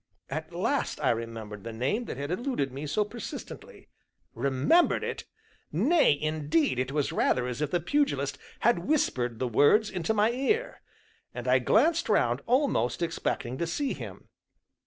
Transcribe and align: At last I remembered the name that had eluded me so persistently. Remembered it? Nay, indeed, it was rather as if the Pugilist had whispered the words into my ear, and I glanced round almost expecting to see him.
At 0.31 0.51
last 0.51 0.99
I 0.99 1.11
remembered 1.11 1.63
the 1.63 1.71
name 1.71 2.05
that 2.05 2.17
had 2.17 2.31
eluded 2.31 2.71
me 2.73 2.87
so 2.87 3.05
persistently. 3.05 3.87
Remembered 4.33 5.03
it? 5.03 5.25
Nay, 5.71 6.17
indeed, 6.19 6.79
it 6.79 6.91
was 6.91 7.11
rather 7.11 7.45
as 7.45 7.61
if 7.61 7.69
the 7.69 7.79
Pugilist 7.79 8.39
had 8.61 8.79
whispered 8.89 9.37
the 9.37 9.47
words 9.47 9.91
into 9.91 10.15
my 10.15 10.31
ear, 10.31 10.81
and 11.35 11.47
I 11.47 11.59
glanced 11.59 12.09
round 12.09 12.41
almost 12.47 13.03
expecting 13.03 13.59
to 13.59 13.67
see 13.67 13.93
him. 13.93 14.29